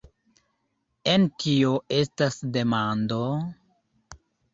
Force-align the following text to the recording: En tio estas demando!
En 1.11 1.27
tio 1.43 1.73
estas 1.97 2.39
demando! 2.57 3.19